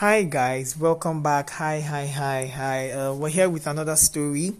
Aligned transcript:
Hi 0.00 0.24
guys, 0.24 0.76
welcome 0.76 1.22
back. 1.22 1.48
Hi, 1.48 1.80
hi, 1.80 2.06
hi, 2.06 2.46
hi. 2.54 2.90
Uh, 2.90 3.14
we're 3.14 3.30
here 3.30 3.48
with 3.48 3.66
another 3.66 3.96
story, 3.96 4.52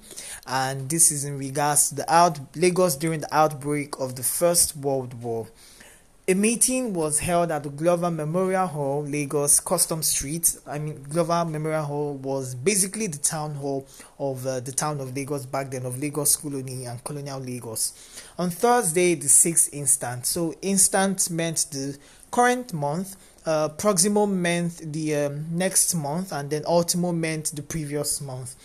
and 0.46 0.88
this 0.88 1.12
is 1.12 1.26
in 1.26 1.36
regards 1.36 1.90
to 1.90 1.96
the 1.96 2.10
out 2.10 2.40
Lagos 2.56 2.96
during 2.96 3.20
the 3.20 3.28
outbreak 3.36 4.00
of 4.00 4.16
the 4.16 4.22
First 4.22 4.78
World 4.78 5.12
War. 5.22 5.46
A 6.26 6.32
meeting 6.32 6.94
was 6.94 7.18
held 7.18 7.50
at 7.50 7.64
the 7.64 7.68
Glover 7.68 8.10
Memorial 8.10 8.66
Hall, 8.66 9.04
Lagos, 9.04 9.60
Custom 9.60 10.02
Street. 10.02 10.56
I 10.66 10.78
mean, 10.78 11.02
Glover 11.02 11.44
Memorial 11.44 11.84
Hall 11.84 12.14
was 12.14 12.54
basically 12.54 13.06
the 13.06 13.18
town 13.18 13.56
hall 13.56 13.86
of 14.18 14.46
uh, 14.46 14.60
the 14.60 14.72
town 14.72 15.00
of 15.00 15.14
Lagos 15.14 15.44
back 15.44 15.70
then, 15.70 15.84
of 15.84 16.00
Lagos 16.00 16.34
Colony 16.36 16.86
and 16.86 17.04
Colonial 17.04 17.40
Lagos. 17.40 18.22
On 18.38 18.48
Thursday, 18.48 19.14
the 19.14 19.26
6th 19.26 19.68
instant. 19.74 20.24
So, 20.24 20.54
instant 20.62 21.28
meant 21.28 21.66
the 21.70 21.98
current 22.30 22.72
month 22.72 23.16
uh, 23.46 23.68
Proximo 23.68 24.26
meant 24.26 24.92
the 24.92 25.14
um, 25.14 25.46
next 25.56 25.94
month, 25.94 26.32
and 26.32 26.50
then 26.50 26.64
Ultimo 26.66 27.12
meant 27.12 27.54
the 27.54 27.62
previous 27.62 28.20
month, 28.20 28.56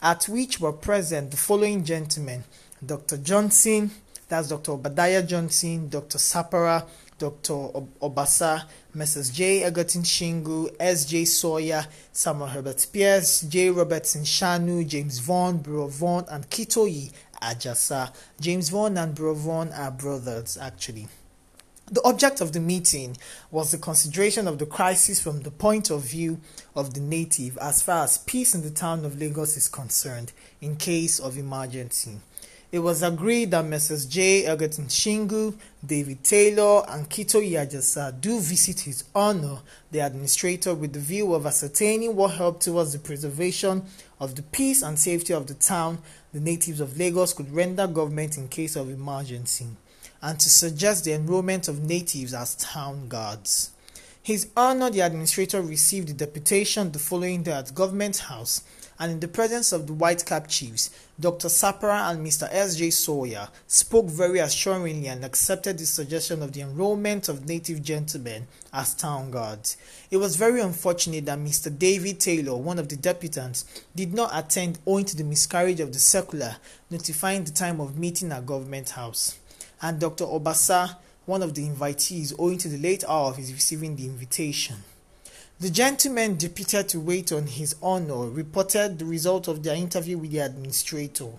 at 0.00 0.24
which 0.28 0.60
were 0.60 0.72
present 0.72 1.32
the 1.32 1.36
following 1.36 1.84
gentlemen 1.84 2.44
Dr. 2.84 3.16
Johnson, 3.16 3.90
that's 4.28 4.48
Dr. 4.48 4.72
Obadiah 4.72 5.24
Johnson, 5.24 5.88
Dr. 5.88 6.18
Sapara, 6.18 6.86
Dr. 7.18 7.54
Obasa, 8.00 8.62
Mrs. 8.94 9.34
J. 9.34 9.64
Egerton 9.64 10.02
Shingu, 10.02 10.72
S.J. 10.78 11.24
Sawyer, 11.24 11.84
Samuel 12.12 12.46
Herbert 12.46 12.86
Pearse, 12.92 13.40
J. 13.48 13.70
Robertson 13.70 14.22
Shanu, 14.22 14.86
James 14.86 15.18
Vaughan, 15.18 15.58
Bro 15.58 15.88
Vaughan, 15.88 16.26
and 16.30 16.48
Kitoyi 16.48 17.10
Ajasa. 17.42 18.12
James 18.40 18.68
Vaughan 18.68 18.96
and 18.98 19.16
Bro 19.16 19.34
Vaughan 19.34 19.72
are 19.72 19.90
brothers, 19.90 20.56
actually. 20.56 21.08
The 21.90 22.02
object 22.04 22.42
of 22.42 22.52
the 22.52 22.60
meeting 22.60 23.16
was 23.50 23.70
the 23.70 23.78
consideration 23.78 24.46
of 24.46 24.58
the 24.58 24.66
crisis 24.66 25.20
from 25.20 25.40
the 25.40 25.50
point 25.50 25.88
of 25.88 26.02
view 26.02 26.38
of 26.76 26.92
the 26.92 27.00
native 27.00 27.56
as 27.58 27.80
far 27.80 28.04
as 28.04 28.18
peace 28.18 28.54
in 28.54 28.60
the 28.60 28.70
town 28.70 29.06
of 29.06 29.18
Lagos 29.18 29.56
is 29.56 29.68
concerned 29.68 30.32
in 30.60 30.76
case 30.76 31.18
of 31.18 31.38
emergency. 31.38 32.18
It 32.70 32.80
was 32.80 33.02
agreed 33.02 33.52
that 33.52 33.64
Messrs. 33.64 34.04
J. 34.04 34.44
Egerton 34.44 34.88
Shingu, 34.88 35.56
David 35.84 36.22
Taylor, 36.22 36.84
and 36.90 37.08
Kitoyi 37.08 37.52
Ajasa 37.52 38.20
do 38.20 38.38
visit 38.38 38.80
His 38.80 39.04
Honor, 39.14 39.60
the 39.90 40.00
administrator, 40.00 40.74
with 40.74 40.92
the 40.92 41.00
view 41.00 41.32
of 41.32 41.46
ascertaining 41.46 42.14
what 42.14 42.32
help 42.32 42.60
towards 42.60 42.92
the 42.92 42.98
preservation 42.98 43.82
of 44.20 44.34
the 44.34 44.42
peace 44.42 44.82
and 44.82 44.98
safety 44.98 45.32
of 45.32 45.46
the 45.46 45.54
town 45.54 46.02
the 46.34 46.40
natives 46.40 46.80
of 46.80 46.98
Lagos 46.98 47.32
could 47.32 47.50
render 47.50 47.86
government 47.86 48.36
in 48.36 48.48
case 48.48 48.76
of 48.76 48.90
emergency 48.90 49.68
and 50.22 50.38
to 50.40 50.50
suggest 50.50 51.04
the 51.04 51.12
enrollment 51.12 51.68
of 51.68 51.84
natives 51.84 52.34
as 52.34 52.54
town 52.56 53.08
guards. 53.08 53.70
His 54.28 54.48
Honor 54.54 54.90
the 54.90 55.00
Administrator 55.00 55.62
received 55.62 56.08
the 56.08 56.12
deputation 56.12 56.92
the 56.92 56.98
following 56.98 57.42
day 57.42 57.52
at 57.52 57.74
Government 57.74 58.18
House, 58.18 58.62
and 58.98 59.12
in 59.12 59.20
the 59.20 59.26
presence 59.26 59.72
of 59.72 59.86
the 59.86 59.94
White 59.94 60.26
Cap 60.26 60.48
Chiefs, 60.48 60.90
Dr. 61.18 61.48
Sapara 61.48 62.10
and 62.10 62.26
Mr. 62.26 62.46
S.J. 62.50 62.90
Sawyer 62.90 63.48
spoke 63.66 64.04
very 64.04 64.40
assuringly 64.40 65.06
and 65.06 65.24
accepted 65.24 65.78
the 65.78 65.86
suggestion 65.86 66.42
of 66.42 66.52
the 66.52 66.60
enrollment 66.60 67.30
of 67.30 67.48
native 67.48 67.82
gentlemen 67.82 68.46
as 68.70 68.92
town 68.92 69.30
guards. 69.30 69.78
It 70.10 70.18
was 70.18 70.36
very 70.36 70.60
unfortunate 70.60 71.24
that 71.24 71.38
Mr. 71.38 71.76
David 71.76 72.20
Taylor, 72.20 72.56
one 72.56 72.78
of 72.78 72.90
the 72.90 72.96
deputants, 72.96 73.64
did 73.96 74.12
not 74.12 74.30
attend 74.34 74.78
owing 74.86 75.06
to 75.06 75.16
the 75.16 75.24
miscarriage 75.24 75.80
of 75.80 75.94
the 75.94 75.98
circular 75.98 76.56
notifying 76.90 77.44
the 77.44 77.50
time 77.52 77.80
of 77.80 77.96
meeting 77.96 78.30
at 78.30 78.44
Government 78.44 78.90
House 78.90 79.38
and 79.82 80.00
Dr. 80.00 80.24
Obasa, 80.24 80.96
one 81.26 81.42
of 81.42 81.54
the 81.54 81.68
invitees, 81.68 82.34
owing 82.38 82.58
to 82.58 82.68
the 82.68 82.78
late 82.78 83.04
hour 83.08 83.30
of 83.30 83.36
his 83.36 83.52
receiving 83.52 83.96
the 83.96 84.06
invitation. 84.06 84.76
The 85.60 85.70
gentleman 85.70 86.36
deputed 86.36 86.88
to 86.90 87.00
wait 87.00 87.32
on 87.32 87.46
his 87.46 87.74
honor 87.82 88.28
reported 88.28 88.98
the 88.98 89.04
result 89.04 89.48
of 89.48 89.62
their 89.62 89.74
interview 89.74 90.16
with 90.16 90.30
the 90.30 90.38
administrator. 90.38 91.30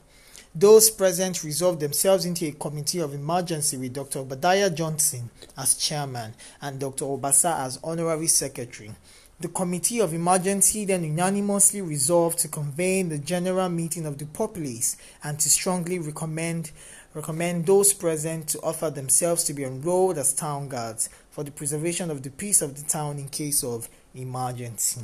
Those 0.54 0.90
present 0.90 1.44
resolved 1.44 1.80
themselves 1.80 2.25
into 2.25 2.46
a 2.46 2.52
committee 2.52 3.00
of 3.00 3.13
emergency 3.13 3.78
with 3.78 3.94
Dr. 3.94 4.19
Obadiah 4.19 4.69
Johnson 4.69 5.30
as 5.58 5.75
chairman 5.75 6.34
and 6.62 6.80
Dr. 6.80 7.06
Obasa 7.06 7.59
as 7.59 7.80
honorary 7.84 8.28
secretary. 8.28 8.92
The 9.41 9.47
committee 9.47 10.00
of 10.00 10.13
emergency 10.13 10.83
then 10.83 11.05
unanimously 11.05 11.81
resolved 11.81 12.39
to 12.39 12.50
convene 12.50 13.07
the 13.07 13.17
general 13.17 13.69
meeting 13.69 14.05
of 14.05 14.17
the 14.17 14.25
populace 14.25 14.97
and 15.23 15.39
to 15.39 15.50
strongly 15.50 15.97
recommend 15.97 16.72
recommend 17.13 17.66
those 17.66 17.94
present 17.94 18.50
to 18.50 18.59
offer 18.61 18.89
themselves 18.89 19.44
to 19.45 19.53
be 19.53 19.63
enrolled 19.63 20.17
as 20.17 20.33
town 20.33 20.67
guards 20.67 21.09
for 21.31 21.44
the 21.44 21.51
preservation 21.51 22.11
of 22.11 22.22
the 22.22 22.29
peace 22.29 22.61
of 22.61 22.75
the 22.75 22.88
town 22.88 23.17
in 23.17 23.27
case 23.29 23.63
of 23.63 23.89
emergency. 24.13 25.01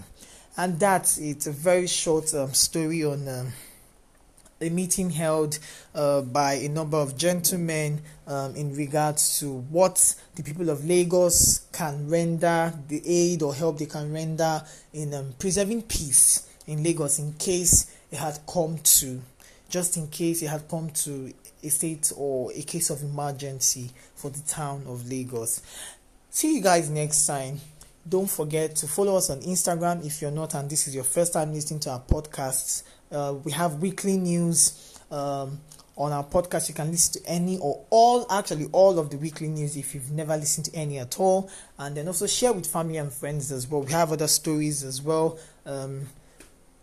And 0.58 0.80
that's 0.80 1.18
it. 1.18 1.48
A 1.48 1.52
very 1.52 1.88
short 1.88 2.34
um, 2.34 2.54
story 2.54 3.04
on 3.04 3.28
um, 3.28 3.54
a 4.62 4.70
meeting 4.70 5.10
held 5.10 5.60
uh, 5.94 6.22
by 6.22 6.54
a 6.54 6.70
number 6.70 6.98
of 6.98 7.18
gentlemen 7.18 8.02
um, 8.28 8.56
in 8.56 8.74
regards 8.76 9.40
to 9.40 9.52
what 9.52 10.16
the 10.36 10.44
people 10.44 10.70
of 10.70 10.86
Lagos 10.86 11.65
can 11.76 12.10
render, 12.10 12.74
the 12.88 13.02
aid 13.06 13.42
or 13.42 13.54
help 13.54 13.78
they 13.78 13.86
can 13.86 14.14
render 14.14 14.64
in 14.94 15.14
um, 15.14 15.34
preserving 15.38 15.82
peace 15.82 16.50
in 16.68 16.82
Lagos 16.82 17.20
in 17.20 17.34
case 17.34 17.94
it 18.10 18.18
had 18.18 18.40
come 18.48 18.78
to, 18.78 19.22
just 19.70 19.98
in 19.98 20.08
case 20.08 20.42
it 20.42 20.48
had 20.48 20.68
come 20.70 20.90
to 20.92 21.34
a 21.62 21.70
state 21.70 22.14
or 22.16 22.50
a 22.54 22.62
case 22.62 22.90
of 22.90 23.02
emergency 23.04 23.92
for 24.16 24.30
the 24.30 24.40
town 24.48 24.86
of 24.88 25.10
Lagos. 25.10 25.62
See 26.30 26.56
you 26.56 26.62
guys 26.62 26.90
next 26.90 27.26
time. 27.26 27.60
Don't 28.08 28.30
forget 28.30 28.76
to 28.78 28.88
follow 28.88 29.18
us 29.18 29.30
on 29.30 29.42
Instagram 29.42 30.06
if 30.06 30.22
you're 30.22 30.32
not, 30.32 30.54
and 30.54 30.70
this 30.70 30.88
is 30.88 30.96
your 30.96 31.04
first 31.04 31.34
time 31.34 31.54
listening 31.54 31.82
to 31.82 31.90
our 31.92 32.02
podcasts. 32.02 32.84
Uh, 33.12 33.36
we 33.44 33.52
have 33.52 33.82
weekly 33.82 34.16
news 34.16 34.98
um, 35.12 35.60
on 35.98 36.12
our 36.12 36.24
podcast. 36.24 36.70
You 36.70 36.76
can 36.76 36.92
listen 36.92 37.22
to 37.22 37.30
any 37.30 37.58
or 37.58 37.86
all, 37.90 38.26
actually, 38.32 38.68
all 38.72 39.00
of 39.00 39.10
the 39.10 39.18
weekly 39.18 39.48
news 39.48 39.78
if 39.78 39.94
you've 39.96 40.12
never 40.12 40.36
listened 40.36 40.66
to 40.66 40.76
any 40.76 41.00
at 41.00 41.20
all. 41.20 41.50
And 41.80 41.96
then 41.96 42.08
also 42.08 42.28
share 42.28 42.54
with 42.54 42.68
family 42.68 42.98
and 42.98 43.12
friends 43.12 43.52
as 43.52 43.68
well. 43.68 43.82
We 43.82 43.92
have 43.92 44.12
other 44.12 44.28
stories 44.28 44.84
as 44.84 45.02
well. 45.02 45.40
Um, 45.66 46.08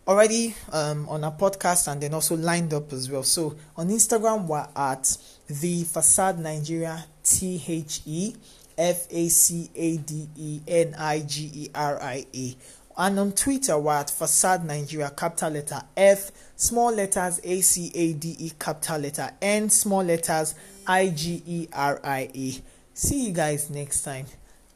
already 0.07 0.53
um, 0.71 1.07
on 1.07 1.23
our 1.23 1.31
podcast 1.31 1.91
and 1.91 2.01
then 2.01 2.13
also 2.13 2.35
lined 2.35 2.73
up 2.73 2.91
as 2.93 3.09
well. 3.09 3.23
So 3.23 3.55
on 3.77 3.89
Instagram, 3.89 4.47
we're 4.47 4.67
at 4.75 5.17
the 5.47 5.83
Facade 5.83 6.39
Nigeria 6.39 7.05
T 7.23 7.63
H 7.67 8.01
E 8.05 8.35
F 8.77 9.07
A 9.11 9.29
C 9.29 9.69
A 9.75 9.97
D 9.97 10.27
E 10.35 10.61
N 10.67 10.95
I 10.97 11.19
G 11.21 11.51
E 11.53 11.69
R 11.73 12.01
I 12.01 12.25
A. 12.33 12.55
And 12.97 13.19
on 13.19 13.31
Twitter, 13.31 13.77
we're 13.77 13.93
at 13.93 14.09
Facade 14.11 14.65
Nigeria, 14.65 15.09
capital 15.09 15.51
letter 15.51 15.81
F, 15.97 16.31
small 16.55 16.91
letters 16.93 17.39
A 17.43 17.61
C 17.61 17.91
A 17.95 18.13
D 18.13 18.35
E, 18.39 18.51
capital 18.59 18.99
letter 18.99 19.31
N, 19.41 19.69
small 19.69 20.03
letters 20.03 20.53
I 20.85 21.09
G 21.09 21.41
E 21.45 21.67
R 21.73 21.99
I 22.03 22.29
E. 22.33 22.61
See 22.93 23.27
you 23.27 23.33
guys 23.33 23.69
next 23.69 24.03
time. 24.03 24.27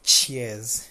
Cheers. 0.02 0.88